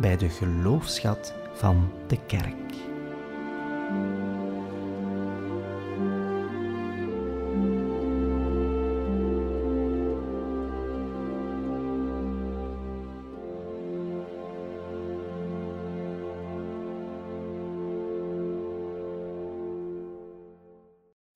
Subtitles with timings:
[0.00, 2.68] bij de geloofschat van de kerk.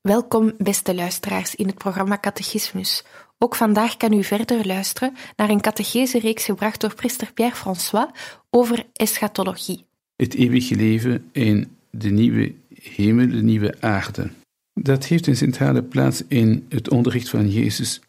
[0.00, 3.04] Welkom, beste luisteraars, in het programma Catechismus.
[3.42, 8.10] Ook vandaag kan u verder luisteren naar een catechese-reeks gebracht door priester Pierre François
[8.50, 9.84] over eschatologie.
[10.16, 14.30] Het eeuwige leven in de nieuwe hemel, de nieuwe aarde.
[14.74, 18.00] Dat heeft een centrale plaats in het onderricht van Jezus.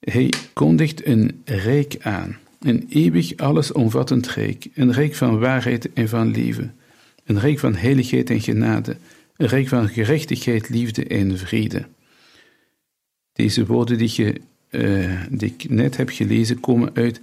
[0.00, 6.30] Hij kondigt een rijk aan, een eeuwig allesomvattend rijk, een rijk van waarheid en van
[6.30, 6.74] leven,
[7.24, 8.96] een rijk van heiligheid en genade,
[9.36, 11.86] een rijk van gerechtigheid, liefde en vrede.
[13.32, 14.40] Deze woorden die, je,
[14.72, 17.20] uh, die ik net heb gelezen komen uit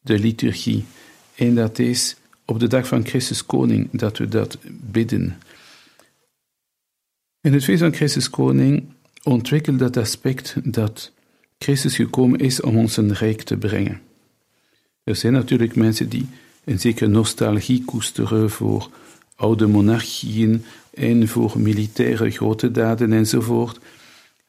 [0.00, 0.84] de liturgie.
[1.34, 5.38] En dat is op de dag van Christus Koning dat we dat bidden.
[7.40, 8.84] In het feest van Christus Koning
[9.22, 11.12] ontwikkelt dat aspect dat
[11.58, 14.00] Christus gekomen is om ons een rijk te brengen.
[15.04, 16.26] Er zijn natuurlijk mensen die
[16.64, 18.90] een zekere nostalgie koesteren voor
[19.34, 23.78] oude monarchieën en voor militaire grote daden enzovoort.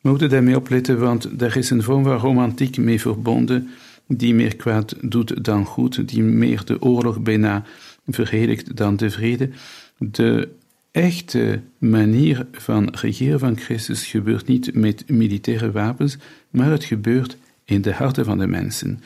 [0.08, 3.70] We moeten daarmee opletten, want er is een vorm van romantiek mee verbonden
[4.08, 7.64] die meer kwaad doet dan goed, die meer de oorlog bijna
[8.08, 9.50] verheerlijkt dan de vrede.
[9.98, 10.50] De
[10.92, 16.18] echte manier van regeren van Christus gebeurt niet met militaire wapens,
[16.50, 19.02] maar het gebeurt in de harten van de mensen.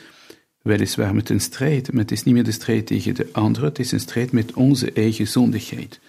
[0.61, 3.79] Weliswaar met een strijd, maar het is niet meer de strijd tegen de anderen, het
[3.79, 5.99] is een strijd met onze eigen zondigheid.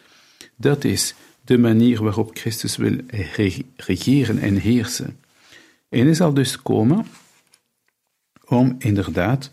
[0.56, 2.96] Dat is de manier waarop Christus wil
[3.76, 5.18] regeren en heersen.
[5.88, 7.06] En hij zal dus komen
[8.44, 9.50] om inderdaad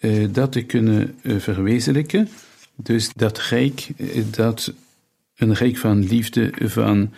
[0.00, 2.28] uh, dat te kunnen uh, verwezenlijken.
[2.74, 4.72] Dus dat rijk, uh, dat
[5.36, 7.12] een rijk van liefde, van,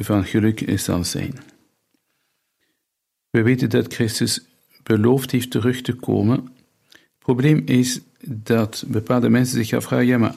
[0.00, 1.34] van geluk zal zijn.
[3.30, 4.40] We weten dat Christus
[4.82, 6.36] beloofd heeft terug te komen.
[6.90, 10.34] Het probleem is dat bepaalde mensen zich afvragen, ja maar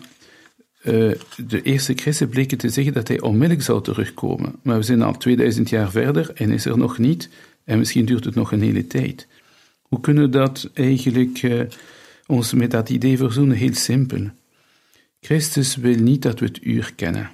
[0.85, 4.55] de eerste christen bleken te zeggen dat hij onmiddellijk zou terugkomen.
[4.61, 7.29] Maar we zijn al 2000 jaar verder en is er nog niet.
[7.63, 9.27] En misschien duurt het nog een hele tijd.
[9.81, 11.61] Hoe kunnen we dat eigenlijk uh,
[12.25, 13.57] ons met dat idee verzoenen?
[13.57, 14.29] Heel simpel.
[15.19, 17.31] Christus wil niet dat we het uur kennen.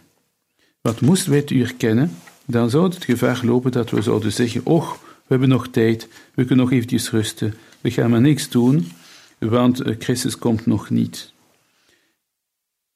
[0.81, 2.11] Wat moesten wij het uur kennen,
[2.45, 6.45] dan zou het gevaar lopen dat we zouden zeggen: Och, we hebben nog tijd, we
[6.45, 8.91] kunnen nog eventjes rusten, we gaan maar niks doen,
[9.39, 11.33] want eh, Christus komt nog niet.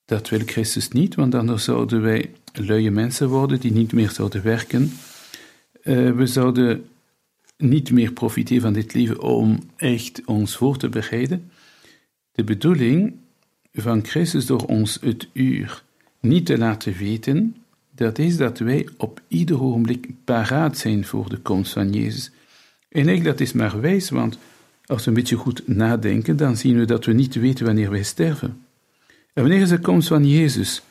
[0.06, 4.44] Dat wil Christus niet, want anders zouden wij luie mensen worden die niet meer zouden
[4.44, 4.92] werken.
[5.84, 6.86] Uh, we zouden
[7.58, 11.52] niet meer profiteren van dit leven om echt ons voor te bereiden.
[12.32, 13.14] De bedoeling
[13.74, 15.84] van Christus door ons het uur
[16.20, 17.56] niet te laten weten,
[17.92, 22.32] dat is dat wij op ieder ogenblik paraat zijn voor de komst van Jezus.
[22.90, 24.38] En eigenlijk dat is maar wijs, want
[24.86, 28.04] als we een beetje goed nadenken, dan zien we dat we niet weten wanneer wij
[28.04, 28.65] sterven.
[29.36, 30.82] En wanneer is de komst van Jezus?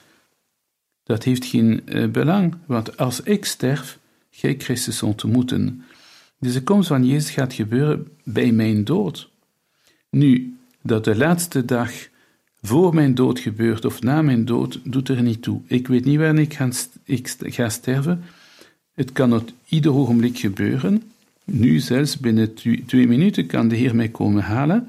[1.02, 3.98] Dat heeft geen uh, belang, want als ik sterf,
[4.30, 5.84] ga ik Christus ontmoeten.
[6.38, 9.30] Dus de komst van Jezus gaat gebeuren bij mijn dood.
[10.10, 11.92] Nu, dat de laatste dag
[12.62, 15.60] voor mijn dood gebeurt of na mijn dood, doet er niet toe.
[15.66, 16.46] Ik weet niet wanneer
[17.04, 18.24] ik ga, sterven.
[18.94, 21.02] Het kan op ieder ogenblik gebeuren.
[21.44, 22.54] Nu zelfs binnen
[22.86, 24.88] twee minuten kan de Heer mij komen halen.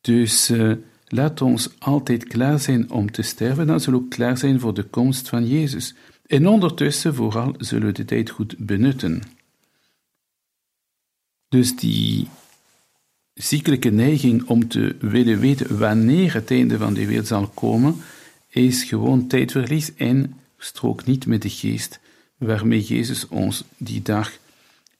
[0.00, 0.72] Dus uh,
[1.12, 4.74] laat ons altijd klaar zijn om te sterven, dan zullen we ook klaar zijn voor
[4.74, 5.94] de komst van Jezus.
[6.26, 9.22] En ondertussen vooral zullen we de tijd goed benutten.
[11.48, 12.28] Dus die
[13.34, 17.94] ziekelijke neiging om te willen weten wanneer het einde van de wereld zal komen,
[18.48, 22.00] is gewoon tijdverlies en strook niet met de geest
[22.38, 24.32] waarmee Jezus ons die dag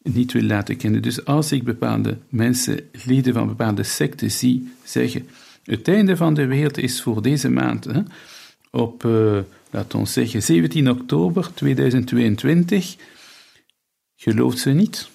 [0.03, 1.03] niet wil laten kennen.
[1.03, 5.29] Dus als ik bepaalde mensen, leden van bepaalde secten zie zeggen,
[5.65, 8.01] het einde van de wereld is voor deze maand, hè,
[8.71, 9.39] op, uh,
[9.71, 12.97] laten we zeggen, 17 oktober 2022,
[14.17, 15.11] gelooft ze niet.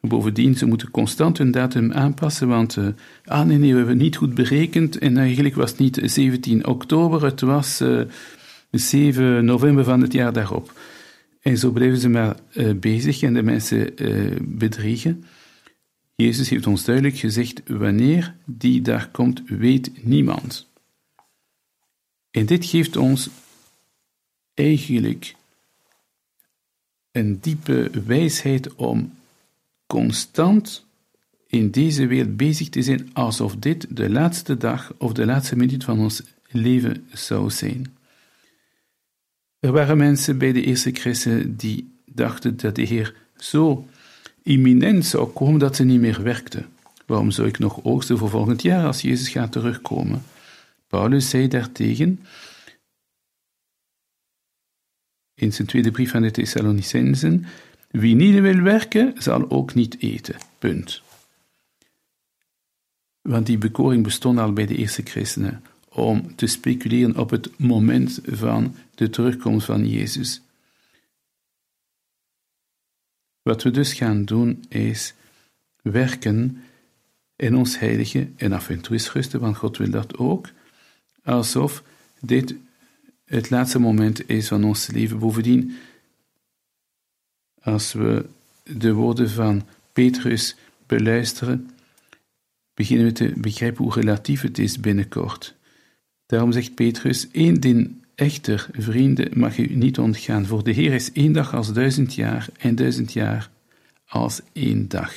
[0.00, 4.34] Bovendien, ze moeten constant hun datum aanpassen, want uh, nee, nee, we hebben niet goed
[4.34, 8.00] berekend en eigenlijk was het niet 17 oktober, het was uh,
[8.70, 10.72] 7 november van het jaar daarop.
[11.42, 12.36] En zo blijven ze maar
[12.76, 13.94] bezig en de mensen
[14.40, 15.24] bedriegen.
[16.16, 20.68] Jezus heeft ons duidelijk gezegd, wanneer die dag komt, weet niemand.
[22.30, 23.28] En dit geeft ons
[24.54, 25.34] eigenlijk
[27.12, 29.14] een diepe wijsheid om
[29.86, 30.86] constant
[31.46, 35.84] in deze wereld bezig te zijn alsof dit de laatste dag of de laatste minuut
[35.84, 37.96] van ons leven zou zijn.
[39.58, 43.88] Er waren mensen bij de eerste christen die dachten dat de Heer zo
[44.44, 46.66] imminent zou komen dat ze niet meer werkten.
[47.06, 50.22] Waarom zou ik nog oogsten voor volgend jaar als Jezus gaat terugkomen?
[50.86, 52.20] Paulus zei daartegen
[55.34, 57.46] in zijn tweede brief aan de Thessalonicensen:
[57.90, 60.36] Wie niet wil werken, zal ook niet eten.
[60.58, 61.02] Punt.
[63.22, 68.20] Want die bekoring bestond al bij de eerste christenen om te speculeren op het moment
[68.24, 70.43] van de terugkomst van Jezus.
[73.44, 75.14] Wat we dus gaan doen is
[75.82, 76.62] werken
[77.36, 80.48] in ons heilige en af en toe is rusten, want God wil dat ook,
[81.22, 81.82] alsof
[82.20, 82.54] dit
[83.24, 85.18] het laatste moment is van ons leven.
[85.18, 85.76] Bovendien,
[87.60, 88.26] als we
[88.62, 90.56] de woorden van Petrus
[90.86, 91.70] beluisteren,
[92.74, 95.54] beginnen we te begrijpen hoe relatief het is binnenkort.
[96.26, 100.46] Daarom zegt Petrus: één ding echter, vrienden, mag u niet ontgaan.
[100.46, 103.50] Voor de Heer is één dag als duizend jaar en duizend jaar
[104.06, 105.12] als één dag.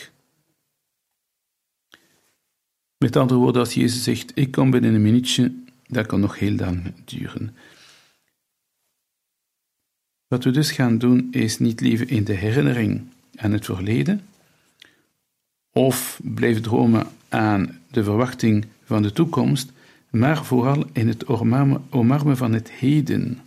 [2.98, 5.54] Met andere woorden, als Jezus zegt: Ik kom binnen een minuutje,
[5.88, 7.56] dat kan nog heel lang duren.
[10.28, 13.02] Wat we dus gaan doen, is niet leven in de herinnering
[13.36, 14.22] aan het verleden,
[15.72, 19.72] of blijven dromen aan de verwachting van de toekomst,
[20.10, 21.28] maar vooral in het
[21.90, 23.40] omarmen van het heden.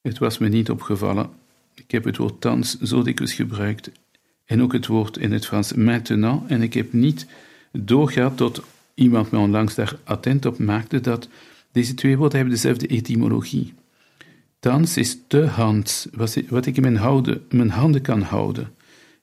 [0.00, 1.30] Het was me niet opgevallen.
[1.74, 3.90] Ik heb het woord thans zo dikwijls gebruikt
[4.44, 7.26] en ook het woord in het Frans maintenant en ik heb niet
[7.72, 8.62] doorgehad tot
[8.94, 11.28] iemand me onlangs daar attent op maakte dat
[11.72, 13.74] deze twee woorden hebben dezelfde etymologie.
[14.60, 16.08] Thans is de hand,
[16.48, 18.72] wat ik in mijn, mijn handen kan houden.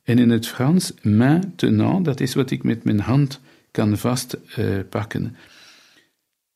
[0.04, 3.40] En in het Frans, maintenant, dat is wat ik met mijn hand
[3.72, 5.36] kan vastpakken.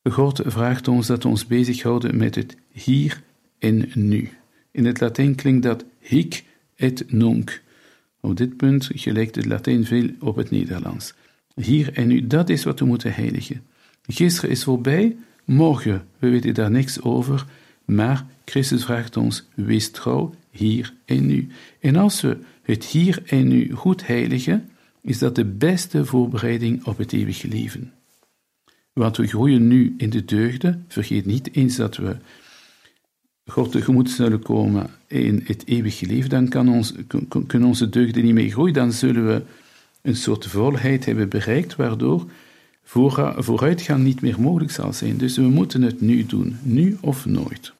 [0.02, 3.22] Uh, God vraagt ons dat we ons bezighouden met het hier
[3.58, 4.30] en nu.
[4.70, 6.44] In het Latijn klinkt dat hic
[6.76, 7.62] et nunc.
[8.20, 11.14] Op dit punt gelijkt het Latijn veel op het Nederlands.
[11.54, 13.62] Hier en nu, dat is wat we moeten heiligen.
[14.06, 17.46] Gisteren is voorbij, morgen, we weten daar niks over,
[17.84, 21.48] maar Christus vraagt ons, wees trouw hier en nu.
[21.80, 24.70] En als we het hier en nu goed heiligen,
[25.02, 27.92] is dat de beste voorbereiding op het eeuwige leven.
[28.92, 32.16] Want we groeien nu in de deugden, vergeet niet eens dat we
[33.44, 36.94] God tegemoet zullen komen in het eeuwige leven, dan kan ons,
[37.46, 39.42] kunnen onze deugden niet meer groeien, dan zullen we
[40.02, 42.30] een soort volheid hebben bereikt, waardoor
[42.82, 45.16] vooruitgang niet meer mogelijk zal zijn.
[45.16, 47.72] Dus we moeten het nu doen, nu of nooit.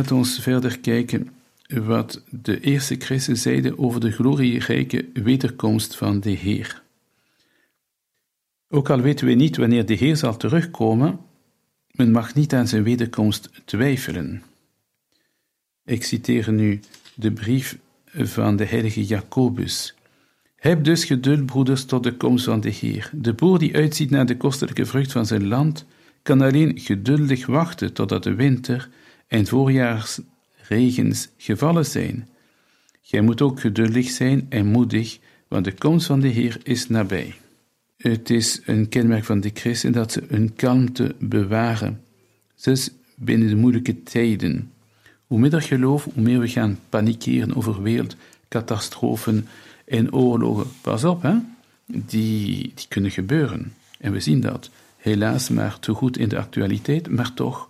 [0.00, 1.28] Laat ons verder kijken
[1.66, 6.82] wat de eerste christen zeiden over de glorierijke wederkomst van de Heer.
[8.68, 11.18] Ook al weten we niet wanneer de Heer zal terugkomen,
[11.90, 14.42] men mag niet aan zijn wederkomst twijfelen.
[15.84, 16.80] Ik citeer nu
[17.14, 19.94] de brief van de heilige Jacobus.
[20.56, 23.10] Heb dus geduld, broeders, tot de komst van de Heer.
[23.14, 25.84] De boer die uitziet naar de kostelijke vrucht van zijn land,
[26.22, 28.88] kan alleen geduldig wachten totdat de winter
[29.30, 32.28] en voorjaarsregens gevallen zijn.
[33.02, 35.18] Gij moet ook geduldig zijn en moedig,
[35.48, 37.34] want de komst van de Heer is nabij.
[37.96, 42.00] Het is een kenmerk van de christen dat ze hun kalmte bewaren,
[42.54, 44.72] zelfs binnen de moeilijke tijden.
[45.26, 49.48] Hoe minder geloof, hoe meer we gaan panikeren over wereldcatastrofen
[49.84, 50.66] en oorlogen.
[50.80, 51.34] Pas op, hè?
[51.86, 53.72] Die, die kunnen gebeuren.
[53.98, 54.70] En we zien dat.
[54.96, 57.69] Helaas maar te goed in de actualiteit, maar toch.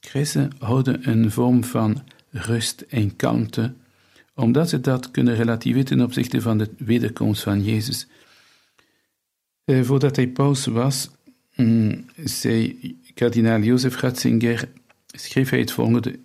[0.00, 3.74] Christen houden een vorm van rust en kalmte,
[4.34, 8.06] omdat ze dat kunnen relativeren ten opzichte van de wederkomst van Jezus.
[9.64, 11.10] Eh, voordat hij paus was,
[11.54, 12.78] mm, zei
[13.14, 14.68] kardinaal Jozef Ratzinger,
[15.06, 16.18] schreef hij het volgende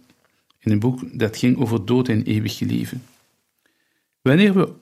[0.60, 3.04] in een boek dat ging over dood en eeuwig leven.
[4.22, 4.74] Wanneer we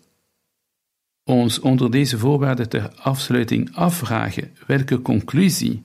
[1.23, 5.83] ons onder deze voorwaarden ter afsluiting afvragen welke conclusie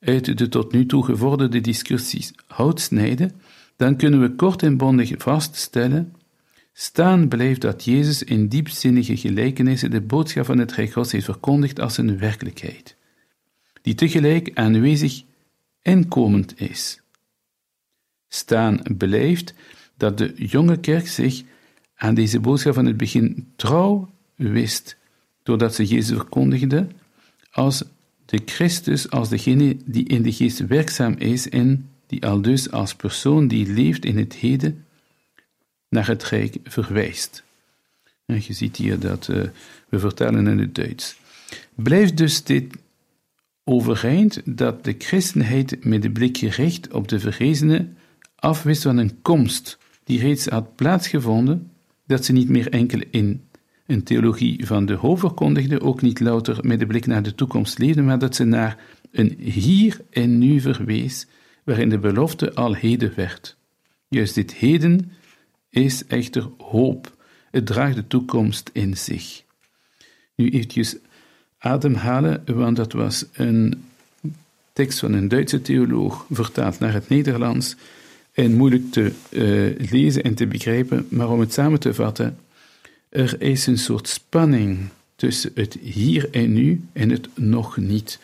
[0.00, 3.32] uit de tot nu toe gevorderde discussies hout snijden,
[3.76, 6.12] dan kunnen we kort en bondig vaststellen
[6.80, 11.80] Staan blijft dat Jezus in diepzinnige gelijkenissen de boodschap van het Rijk Gods heeft verkondigd
[11.80, 12.96] als een werkelijkheid,
[13.82, 15.22] die tegelijk aanwezig
[15.82, 17.00] en komend is.
[18.28, 19.54] Staan blijft
[19.96, 21.42] dat de jonge kerk zich
[21.94, 24.96] aan deze boodschap van het begin trouw wist,
[25.42, 26.86] doordat ze Jezus verkondigde
[27.50, 27.84] als
[28.28, 32.94] de Christus, als degene die in de geest werkzaam is en die al dus als
[32.94, 34.84] persoon die leeft in het heden
[35.88, 37.42] naar het Rijk verwijst.
[38.26, 39.42] En je ziet hier dat uh,
[39.88, 41.16] we vertalen in het Duits.
[41.74, 42.74] Blijft dus dit
[43.64, 47.96] overeind dat de christenheid met de blik gericht op de verrezenen
[48.34, 51.70] afwist van een komst die reeds had plaatsgevonden,
[52.06, 53.42] dat ze niet meer enkel in
[53.88, 57.78] een theologie van de hoofd verkondigde, ook niet louter met de blik naar de toekomst
[57.78, 58.78] leefde, maar dat ze naar
[59.10, 61.26] een hier en nu verwees,
[61.64, 63.56] waarin de belofte al heden werd.
[64.08, 65.12] Juist dit heden
[65.70, 67.16] is echter hoop.
[67.50, 69.42] Het draagt de toekomst in zich.
[70.34, 70.96] Nu eventjes
[71.58, 73.84] ademhalen, want dat was een
[74.72, 77.76] tekst van een Duitse theoloog, vertaald naar het Nederlands
[78.32, 82.38] en moeilijk te uh, lezen en te begrijpen, maar om het samen te vatten,
[83.08, 84.78] er is een soort spanning
[85.16, 88.20] tussen het hier en nu en het nog niet.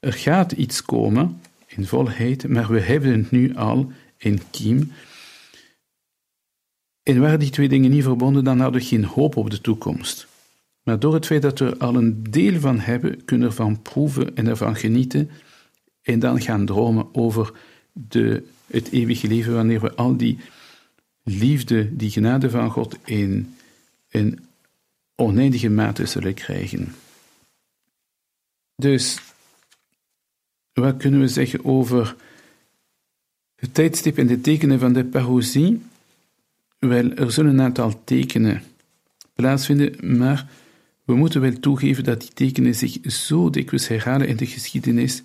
[0.00, 4.92] Er gaat iets komen in volheid, maar we hebben het nu al in kiem.
[7.02, 10.26] En waren die twee dingen niet verbonden, dan hadden we geen hoop op de toekomst.
[10.82, 13.82] Maar door het feit dat we er al een deel van hebben, kunnen we ervan
[13.82, 15.30] proeven en ervan genieten
[16.02, 17.52] en dan gaan dromen over
[17.92, 20.38] de, het eeuwige leven, wanneer we al die
[21.22, 23.54] liefde, die genade van God in
[24.14, 24.38] een
[25.16, 26.94] oneindige mate zullen krijgen.
[28.76, 29.18] Dus,
[30.72, 32.16] wat kunnen we zeggen over
[33.54, 35.82] het tijdstip en de tekenen van de parousie?
[36.78, 38.62] Wel, er zullen een aantal tekenen
[39.34, 40.48] plaatsvinden, maar
[41.04, 45.22] we moeten wel toegeven dat die tekenen zich zo dikwijls herhalen in de geschiedenis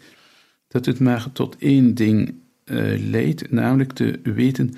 [0.67, 2.33] dat het maar tot één ding
[2.65, 4.75] uh, leidt, namelijk te weten: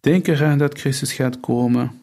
[0.00, 1.99] denk eraan dat Christus gaat komen.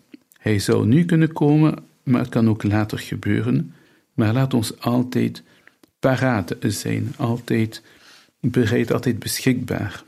[0.48, 3.74] Hij zou nu kunnen komen, maar het kan ook later gebeuren.
[4.14, 5.44] Maar laat ons altijd
[6.00, 7.82] paraat zijn, altijd
[8.40, 10.04] bereid, altijd beschikbaar.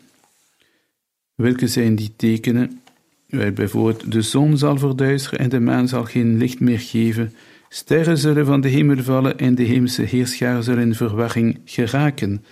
[1.36, 2.81] Welke zijn die tekenen?
[3.27, 7.34] Wel, bijvoorbeeld, de zon zal verduisteren en de maan zal geen licht meer geven.
[7.69, 12.46] Sterren zullen van de hemel vallen en de hemelse heerschaar zullen in verwarring geraken.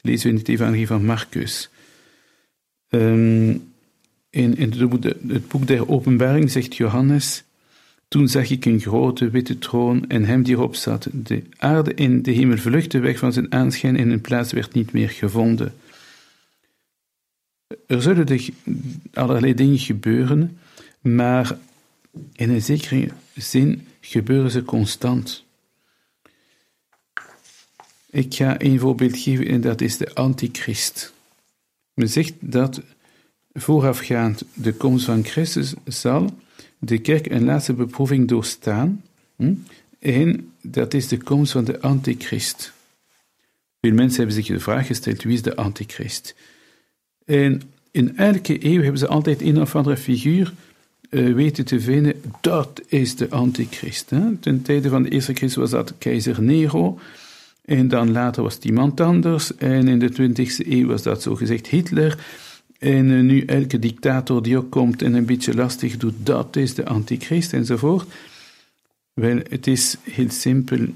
[0.00, 1.70] Lezen we in het evangelie van Marcus.
[2.88, 3.73] Um,
[4.34, 4.72] in, in
[5.28, 7.44] het boek der openbaring zegt Johannes,
[8.08, 11.08] toen zag ik een grote witte troon en hem die erop zat.
[11.12, 14.92] De aarde en de hemel vluchtten weg van zijn aanschijn en hun plaats werd niet
[14.92, 15.74] meer gevonden.
[17.86, 18.50] Er zullen dus
[19.12, 20.58] allerlei dingen gebeuren,
[21.00, 21.58] maar
[22.32, 25.44] in een zekere zin gebeuren ze constant.
[28.10, 31.12] Ik ga een voorbeeld geven en dat is de antichrist.
[31.94, 32.82] Men zegt dat
[33.54, 36.34] voorafgaand de komst van Christus zal
[36.78, 39.02] de kerk een laatste beproeving doorstaan.
[39.36, 39.54] Hm?
[39.98, 42.72] En dat is de komst van de antichrist.
[43.80, 46.34] Veel mensen hebben zich de vraag gesteld, wie is de antichrist?
[47.24, 50.52] En in elke eeuw hebben ze altijd een of andere figuur
[51.10, 54.10] uh, weten te vinden, dat is de antichrist.
[54.10, 54.36] Hè?
[54.36, 56.98] Ten tijde van de eerste Christus was dat keizer Nero,
[57.64, 61.66] en dan later was het iemand anders, en in de 20e eeuw was dat zogezegd
[61.66, 62.18] Hitler,
[62.84, 66.74] en uh, nu elke dictator die ook komt en een beetje lastig doet, dat is
[66.74, 68.08] de antichrist, enzovoort.
[69.12, 70.86] Wel, het is heel simpel.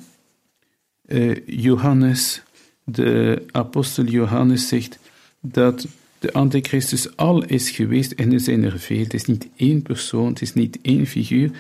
[1.07, 2.43] Uh, Johannes,
[2.85, 4.99] de apostel Johannes zegt
[5.41, 5.87] dat
[6.19, 9.03] de antichristus al is geweest en er zijn er veel.
[9.03, 11.51] Het is niet één persoon, het is niet één figuur.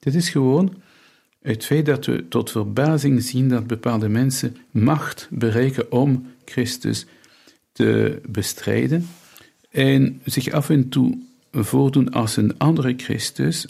[0.00, 0.74] Het is gewoon
[1.40, 7.06] het feit dat we tot verbazing zien dat bepaalde mensen macht bereiken om Christus
[7.72, 9.06] te bestrijden
[9.72, 11.18] en zich af en toe
[11.52, 13.66] voordoen als een andere Christus.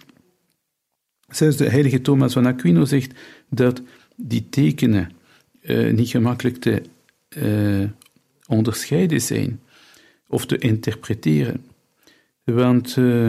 [1.28, 3.12] Zelfs de heilige Thomas van Aquino zegt
[3.48, 3.82] dat
[4.16, 5.10] die tekenen
[5.62, 6.82] uh, niet gemakkelijk te
[7.36, 7.88] uh,
[8.46, 9.60] onderscheiden zijn
[10.28, 11.64] of te interpreteren.
[12.44, 13.26] Want, uh,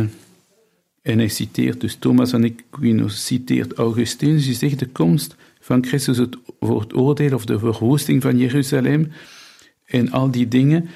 [1.02, 6.18] en hij citeert dus Thomas van Aquinas, citeert Augustinus, die zegt de komst van Christus
[6.18, 9.12] het, voor het oordeel of de verwoesting van Jeruzalem
[9.86, 10.90] en al die dingen,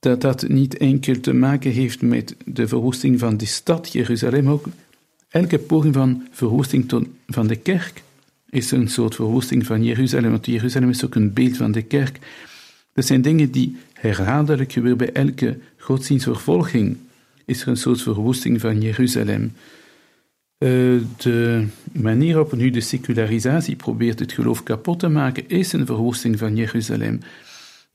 [0.00, 4.66] dat dat niet enkel te maken heeft met de verwoesting van de stad Jeruzalem, ook
[5.28, 6.92] elke poging van verwoesting
[7.26, 8.02] van de kerk
[8.50, 12.18] is een soort verwoesting van Jeruzalem, want Jeruzalem is ook een beeld van de kerk.
[12.92, 16.96] Dat zijn dingen die herhaaldelijk gebeuren bij elke godsdienstvervolging.
[17.44, 19.52] Is er een soort verwoesting van Jeruzalem.
[20.58, 25.86] Uh, de manier waarop nu de secularisatie probeert het geloof kapot te maken, is een
[25.86, 27.20] verwoesting van Jeruzalem.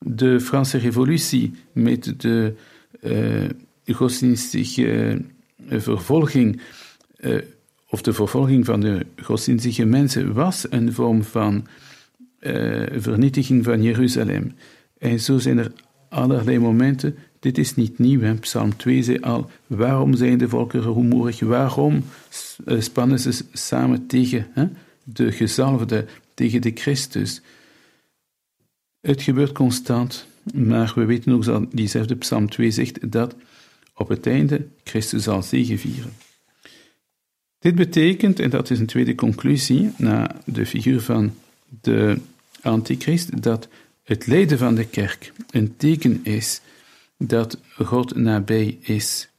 [0.05, 2.53] De Franse Revolutie met de
[3.01, 5.21] uh, godsdienstige
[5.69, 6.61] uh, vervolging,
[7.89, 11.67] of de vervolging van de godsdienstige mensen, was een vorm van
[12.97, 14.55] vernietiging van Jeruzalem.
[14.97, 15.71] En zo zijn er
[16.09, 17.15] allerlei momenten.
[17.39, 18.21] Dit is niet nieuw.
[18.21, 18.33] Hè?
[18.35, 21.39] Psalm 2 zei al: waarom zijn de volkeren rumoerig?
[21.39, 22.03] Waarom
[22.65, 24.67] eh, spannen ze samen tegen hè?
[25.03, 27.41] de gezalfde, tegen de Christus?
[29.03, 33.35] Het gebeurt constant, maar we weten ook dat diezelfde Psalm 2 zegt dat
[33.93, 36.13] op het einde Christus zal zegevieren.
[37.59, 41.33] Dit betekent, en dat is een tweede conclusie na de figuur van
[41.81, 42.17] de
[42.61, 43.67] antichrist, dat
[44.03, 46.61] het lijden van de kerk een teken is
[47.17, 49.29] dat God nabij is.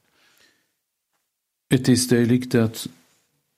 [1.67, 2.89] Het is duidelijk dat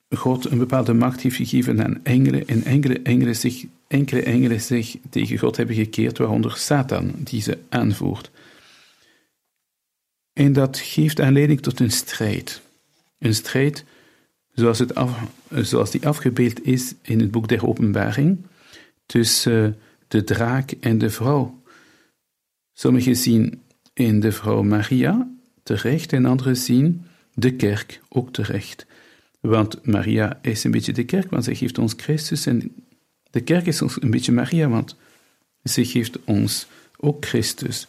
[0.09, 4.95] God een bepaalde macht heeft gegeven aan engelen en enkele engelen zich, enkele engelen zich
[5.09, 8.31] tegen God hebben gekeerd, waaronder Satan, die ze aanvoert.
[10.33, 12.61] En dat geeft aanleiding tot een strijd.
[13.19, 13.85] Een strijd
[14.53, 14.93] zoals, het
[15.51, 18.37] zoals die afgebeeld is in het boek der Openbaring,
[19.05, 21.61] tussen de draak en de vrouw.
[22.73, 23.61] Sommigen zien
[23.93, 25.31] in de vrouw Maria
[25.63, 28.85] terecht en anderen zien de kerk ook terecht.
[29.39, 32.45] Want Maria is een beetje de kerk, want zij geeft ons Christus.
[32.45, 32.75] En
[33.31, 34.95] de kerk is ons een beetje Maria, want
[35.63, 37.87] ze geeft ons ook Christus.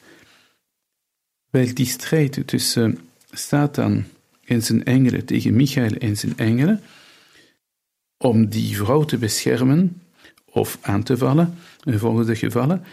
[1.50, 2.98] Wel, die strijd tussen
[3.30, 4.04] Satan
[4.44, 6.82] en zijn engelen tegen Michael en zijn engelen,
[8.16, 10.02] om die vrouw te beschermen
[10.44, 12.84] of aan te vallen, in volgende gevallen.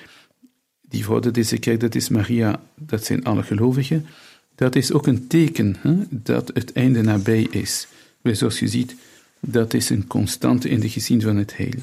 [0.81, 4.05] Die vrouw, dat is de kerk, dat is Maria, dat zijn alle gelovigen.
[4.55, 7.87] Dat is ook een teken hè, dat het einde nabij is.
[8.23, 8.95] Zoals je ziet,
[9.39, 11.79] dat is een constante in de gezien van het heil.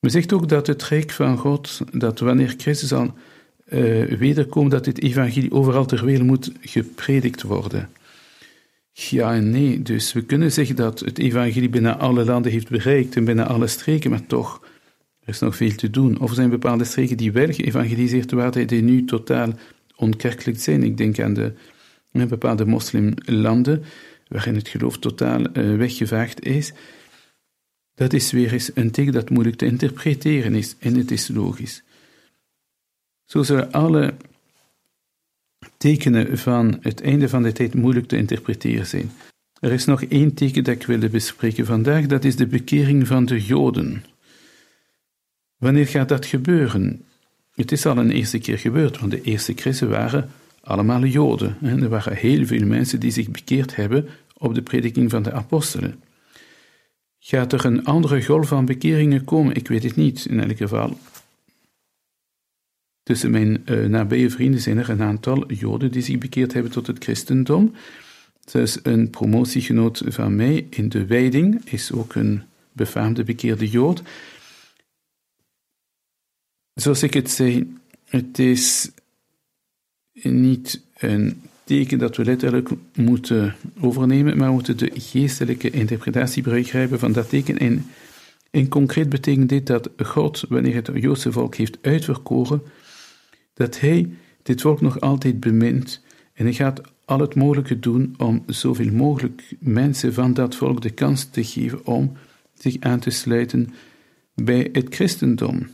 [0.00, 3.14] Men zegt ook dat het rijk van God, dat wanneer Christus zal
[3.68, 7.88] uh, wederkomen, dat het evangelie overal ter wereld moet gepredikt worden.
[8.92, 13.16] Ja en nee, dus we kunnen zeggen dat het evangelie binnen alle landen heeft bereikt
[13.16, 14.60] en binnen alle streken, maar toch,
[15.20, 16.20] er is nog veel te doen.
[16.20, 19.52] Of er zijn bepaalde streken die wel geëvangeliseerd worden, die nu totaal
[19.96, 20.82] onkerkelijk zijn.
[20.82, 21.52] Ik denk aan de
[22.12, 23.82] bepaalde moslimlanden,
[24.28, 26.72] waarin het geloof totaal uh, weggevaagd is.
[28.00, 31.82] Dat is weer eens een teken dat moeilijk te interpreteren is, en het is logisch.
[33.24, 34.14] Zo zullen alle
[35.76, 39.10] tekenen van het einde van de tijd moeilijk te interpreteren zijn.
[39.60, 43.24] Er is nog één teken dat ik wilde bespreken vandaag, dat is de bekering van
[43.24, 44.04] de Joden.
[45.56, 47.04] Wanneer gaat dat gebeuren?
[47.54, 51.56] Het is al een eerste keer gebeurd, want de eerste christen waren allemaal Joden.
[51.60, 55.32] En er waren heel veel mensen die zich bekeerd hebben op de prediking van de
[55.32, 56.00] apostelen.
[57.22, 59.54] Gaat er een andere golf van bekeringen komen?
[59.54, 60.24] Ik weet het niet.
[60.24, 60.98] In elk geval,
[63.10, 66.86] Tussen mijn uh, nabije vrienden zijn er een aantal Joden die zich bekeerd hebben tot
[66.86, 67.74] het christendom.
[68.44, 74.02] Zelfs een promotiegenoot van mij in de Weiding is ook een befaamde bekeerde Jood.
[76.74, 78.90] Zoals ik het zei, het is
[80.22, 86.98] niet een teken dat we letterlijk moeten overnemen, maar we moeten de geestelijke interpretatie begrijpen
[86.98, 87.58] van dat teken.
[87.58, 87.86] En
[88.50, 92.62] in concreet betekent dit dat God, wanneer het Joodse volk heeft uitverkoren,
[93.54, 94.10] dat hij
[94.42, 96.02] dit volk nog altijd bemint
[96.34, 100.90] en hij gaat al het mogelijke doen om zoveel mogelijk mensen van dat volk de
[100.90, 102.12] kans te geven om
[102.54, 103.72] zich aan te sluiten
[104.34, 105.68] bij het christendom.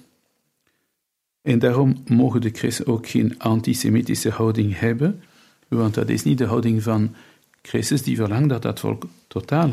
[1.43, 5.21] En daarom mogen de christen ook geen antisemitische houding hebben,
[5.69, 7.15] want dat is niet de houding van
[7.63, 9.71] Christus die verlangt dat dat volk totaal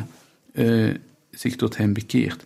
[0.54, 0.96] uh,
[1.32, 2.46] zich tot hem bekeert.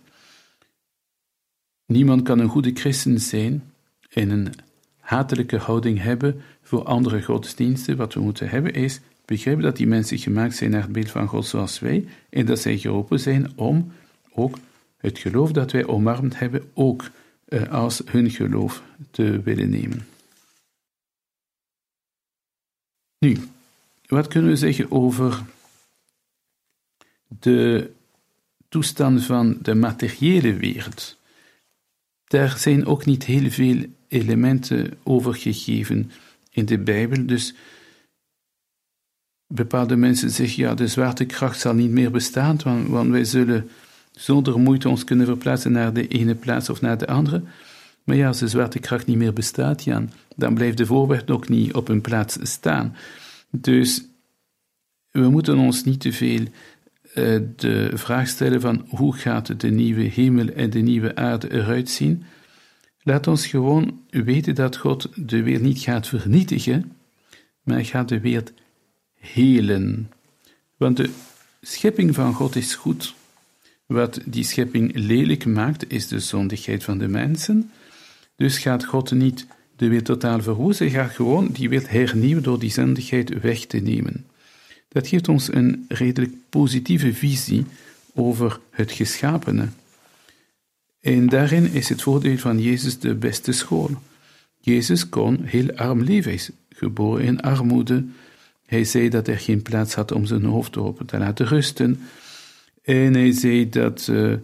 [1.86, 3.72] Niemand kan een goede christen zijn
[4.08, 4.52] en een
[4.98, 7.96] hatelijke houding hebben voor andere godsdiensten.
[7.96, 11.26] Wat we moeten hebben is begrijpen dat die mensen gemaakt zijn naar het beeld van
[11.26, 13.92] God zoals wij en dat zij geroepen zijn om
[14.32, 14.58] ook
[14.96, 17.10] het geloof dat wij omarmd hebben ook
[17.48, 20.06] uh, als hun geloof te willen nemen.
[23.18, 23.36] Nu,
[24.06, 25.42] wat kunnen we zeggen over
[27.28, 27.90] de
[28.68, 31.16] toestand van de materiële wereld?
[32.24, 36.10] Daar zijn ook niet heel veel elementen overgegeven
[36.50, 37.26] in de Bijbel.
[37.26, 37.54] Dus
[39.46, 43.70] bepaalde mensen zeggen, ja, de zwaartekracht zal niet meer bestaan, want, want wij zullen
[44.12, 47.42] zonder moeite ons kunnen verplaatsen naar de ene plaats of naar de andere.
[48.08, 51.74] Maar ja, als de zwaartekracht niet meer bestaat, Jan, dan blijft de voorwerp ook niet
[51.74, 52.96] op een plaats staan.
[53.50, 54.04] Dus
[55.10, 60.02] we moeten ons niet te veel uh, de vraag stellen van hoe gaat de nieuwe
[60.02, 62.24] hemel en de nieuwe aarde eruit zien,
[63.08, 66.92] Laat ons gewoon weten dat God de wereld niet gaat vernietigen,
[67.62, 68.52] maar gaat de wereld
[69.14, 70.10] helen.
[70.76, 71.10] Want de
[71.60, 73.14] schepping van God is goed.
[73.86, 77.70] Wat die schepping lelijk maakt, is de zondigheid van de mensen.
[78.38, 79.46] Dus gaat God niet
[79.76, 84.26] de wereld totaal verwoesten, gaat gewoon die wereld hernieuwen door die zondigheid weg te nemen.
[84.88, 87.64] Dat geeft ons een redelijk positieve visie
[88.14, 89.68] over het geschapene.
[91.00, 93.90] En daarin is het voordeel van Jezus de beste school.
[94.60, 98.04] Jezus kon heel arm leven, hij is geboren in armoede.
[98.66, 102.00] Hij zei dat er geen plaats had om zijn hoofd erop te laten rusten.
[102.82, 104.34] En hij zei dat uh,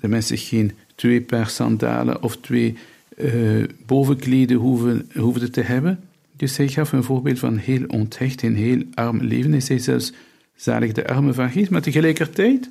[0.00, 2.76] de mensen geen twee paar sandalen of twee
[3.16, 6.00] uh, bovenkleden hoeven, hoefden te hebben.
[6.36, 9.50] Dus hij gaf een voorbeeld van heel onthecht en heel arm leven.
[9.50, 10.12] Hij zei zelfs
[10.54, 12.70] zalig de armen van geest, maar tegelijkertijd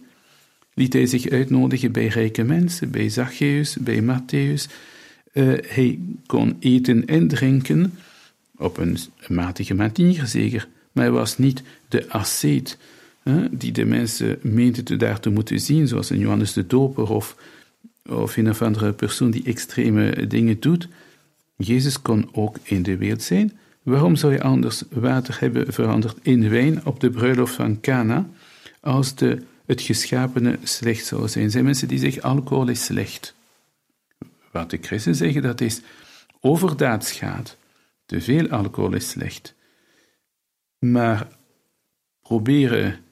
[0.73, 4.71] liet hij zich uitnodigen bij rijke mensen, bij Zacchaeus, bij Matthäus.
[5.33, 7.93] Uh, hij kon eten en drinken,
[8.57, 12.77] op een matige manier zeker, maar hij was niet de asceet
[13.51, 17.35] die de mensen meenden daar te moeten zien, zoals een Johannes de Doper of,
[18.09, 20.87] of een of andere persoon die extreme dingen doet.
[21.57, 23.57] Jezus kon ook in de wereld zijn.
[23.83, 28.29] Waarom zou je anders water hebben veranderd in wijn op de bruiloft van Cana,
[28.79, 31.51] als de, het geschapene slecht zou zijn?
[31.51, 33.35] Zijn mensen die zeggen alcohol is slecht.
[34.51, 35.81] Wat de christen zeggen, dat is
[36.39, 37.05] overdaad
[38.05, 39.55] Te veel alcohol is slecht.
[40.79, 41.27] Maar
[42.21, 43.04] proberen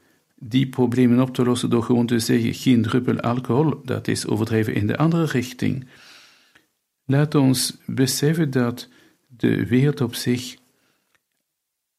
[0.47, 4.73] die problemen op te lossen door gewoon te zeggen geen druppel alcohol, dat is overdreven
[4.73, 5.85] in de andere richting.
[7.05, 8.89] Laat ons beseffen dat
[9.27, 10.57] de wereld op zich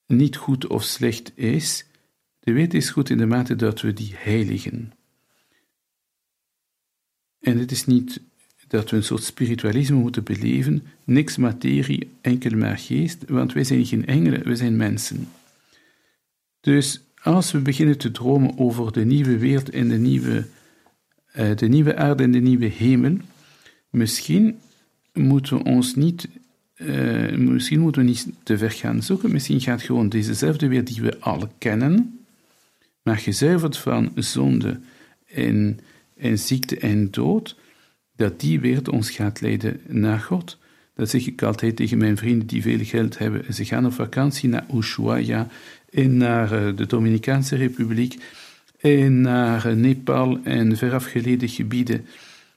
[0.07, 1.87] niet goed of slecht is.
[2.41, 4.93] De wereld is goed in de mate dat we die heiligen.
[7.41, 8.21] En het is niet
[8.69, 13.87] dat we een soort spiritualisme moeten beleven, niks materie, enkel maar geest, want wij zijn
[13.87, 15.29] geen engelen, we zijn mensen.
[16.61, 20.47] Dus als we beginnen te dromen over de nieuwe wereld en de nieuwe,
[21.37, 23.17] uh, de nieuwe aarde en de nieuwe hemel,
[23.91, 24.59] misschien
[25.13, 26.29] moeten we ons niet,
[26.77, 31.03] uh, misschien moeten we niet te ver gaan zoeken, misschien gaat gewoon dezezelfde wereld die
[31.03, 32.19] we al kennen,
[33.03, 34.81] maar gezuiverd van zonde
[35.27, 35.79] en,
[36.17, 37.57] en ziekte en dood,
[38.17, 40.59] dat die wereld ons gaat leiden naar God.
[40.95, 43.55] Dat zeg ik altijd tegen mijn vrienden die veel geld hebben.
[43.55, 45.49] Ze gaan op vakantie naar Ushuaia
[45.95, 48.19] en naar eh, de Dominicaanse Republiek
[48.93, 52.07] en naar eh, Nepal en verafgeleden gebieden.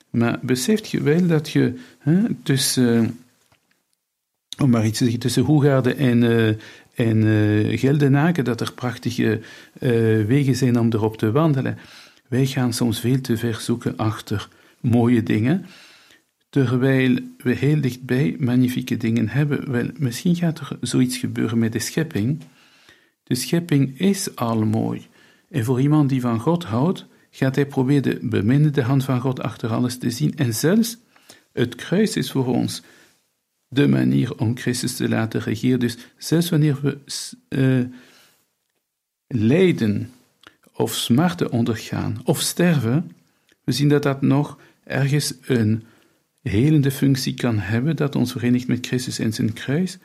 [0.10, 5.44] Maar beseft je wel dat je hè, tussen, eh, om maar iets te zeggen, tussen
[5.44, 6.48] Hoegaarde en, uh,
[6.96, 9.40] en uh, Geldenaken, dat er prachtige
[10.28, 11.78] wegen zijn om erop te wandelen.
[12.28, 14.48] Wij gaan soms veel te ver zoeken achter
[14.82, 15.66] mooie dingen,
[16.50, 19.72] terwijl we heel dichtbij magnifieke dingen hebben.
[19.72, 22.42] Wel, misschien gaat er zoiets gebeuren met de schepping,
[23.28, 25.08] de schepping is al mooi.
[25.50, 29.42] En voor iemand die van God houdt, gaat hij proberen de beminnende hand van God
[29.42, 30.36] achter alles te zien.
[30.36, 30.98] En zelfs
[31.52, 32.82] het kruis is voor ons
[33.68, 35.80] de manier om Christus te laten regeren.
[35.80, 36.98] Dus zelfs wanneer we
[37.50, 37.86] uh,
[39.28, 40.12] lijden
[40.74, 43.12] of smarten ondergaan of sterven,
[43.64, 45.84] we zien dat dat nog ergens een
[46.42, 49.98] helende functie kan hebben, dat ons verenigt met Christus en zijn kruis.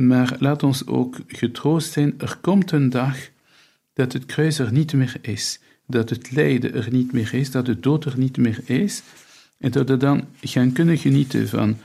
[0.00, 3.16] Maar laat ons ook getroost zijn, er komt een dag
[3.92, 7.66] dat het kruis er niet meer is, dat het lijden er niet meer is, dat
[7.66, 9.02] de dood er niet meer is,
[9.58, 11.76] en dat we dan gaan kunnen genieten van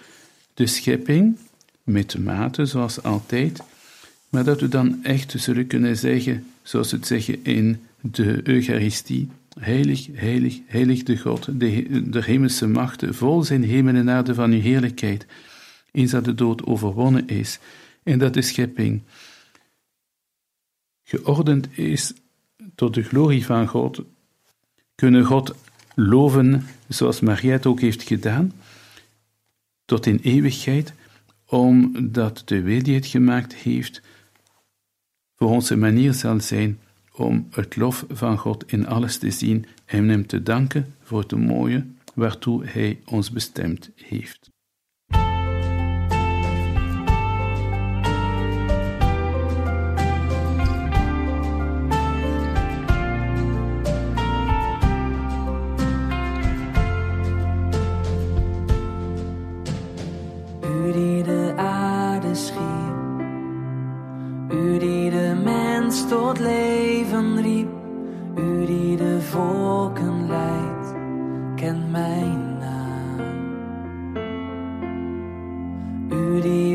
[0.53, 1.37] de schepping,
[1.83, 3.61] met mate zoals altijd,
[4.29, 9.29] maar dat we dan echt zullen kunnen zeggen, zoals we het zeggen in de Eucharistie,
[9.59, 14.51] heilig, heilig, heilig de God, de, de hemelse machten, vol zijn hemel en aarde van
[14.51, 15.25] uw heerlijkheid,
[15.91, 17.59] eens dat de dood overwonnen is,
[18.05, 19.01] en dat de schepping
[21.03, 22.13] geordend is
[22.75, 24.01] tot de glorie van God,
[24.95, 25.55] kunnen God
[25.95, 28.51] loven zoals Maria het ook heeft gedaan,
[29.85, 30.93] tot in eeuwigheid,
[31.45, 34.01] omdat de wil die het gemaakt heeft,
[35.35, 36.79] voor ons een manier zal zijn
[37.11, 41.31] om het lof van God in alles te zien en hem te danken voor het
[41.31, 44.54] mooie waartoe hij ons bestemd heeft.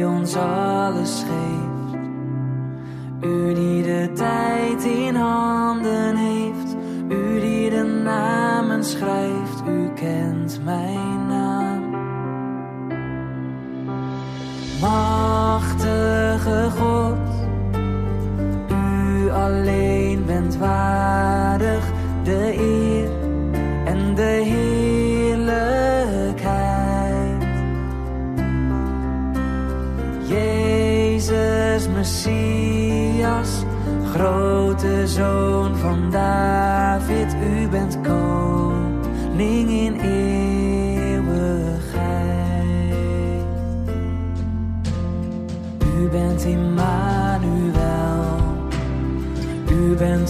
[0.07, 2.05] ons alles geeft.
[3.21, 6.77] U die de tijd in handen heeft,
[7.09, 11.91] u die de namen schrijft, u kent mijn naam.
[14.81, 16.10] Machtig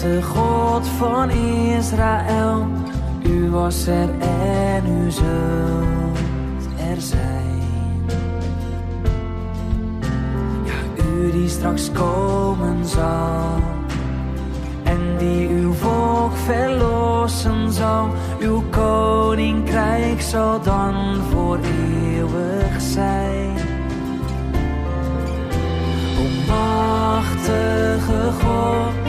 [0.03, 1.31] de God van
[1.77, 2.67] Israël.
[3.23, 7.63] U was er en u zult er zijn.
[10.65, 13.59] Ja, u die straks komen zal.
[14.83, 18.09] En die uw volk verlossen zal.
[18.41, 20.95] Uw koninkrijk zal dan
[21.31, 23.57] voor eeuwig zijn.
[26.19, 29.00] O machtige God,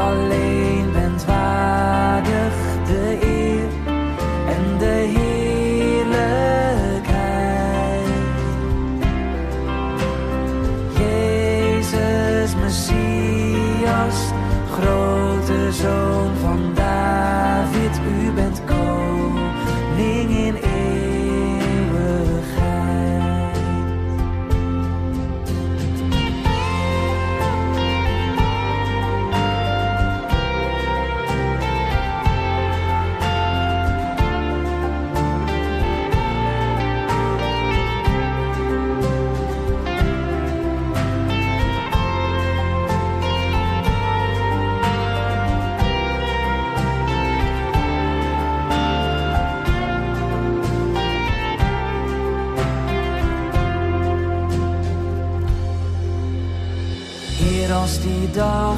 [0.00, 2.39] alleen bent waardig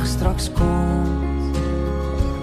[0.04, 1.56] straks komt,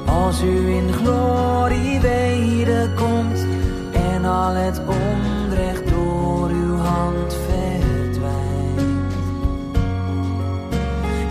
[0.06, 3.46] als u in glorie wederkomt
[3.92, 9.14] en al het onrecht door uw hand verdwijnt.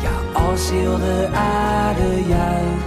[0.02, 2.86] Ja, als heel de aarde juicht,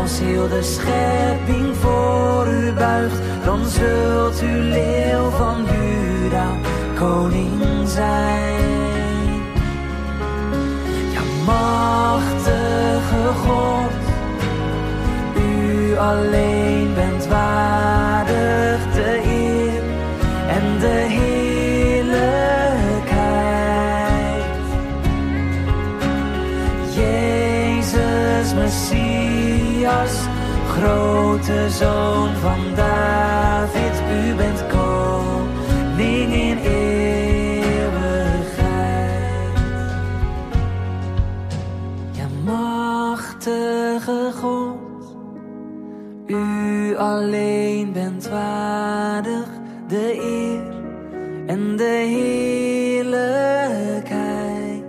[0.00, 6.46] als heel de schepping voor u buigt, dan zult u leeuw van Juda
[6.94, 8.61] koning zijn.
[11.46, 13.92] Machtige God,
[15.36, 19.82] u alleen bent waardig de eer
[20.48, 22.22] en de heerlijkheid.
[26.94, 30.14] Jezus Messias,
[30.68, 37.21] grote zoon van David, u bent koning in eeuwigheid.
[46.92, 49.46] U alleen bent waardig
[49.88, 50.62] de eer
[51.46, 52.04] en de
[53.04, 54.84] heerlijkheid.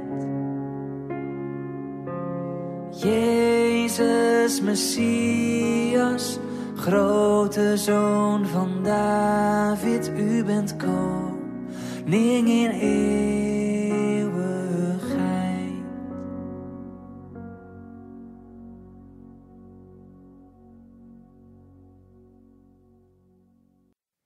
[2.91, 6.39] Jezus Messias,
[6.75, 13.52] grote zoon van David, u bent koning in eeuwigheid.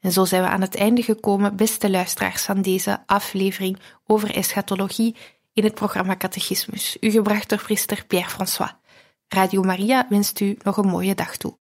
[0.07, 5.15] En zo zijn we aan het einde gekomen, beste luisteraars, van deze aflevering over eschatologie
[5.53, 8.71] in het programma Catechismus, u gebracht door priester Pierre François.
[9.27, 11.53] Radio Maria wenst u nog een mooie dag toe.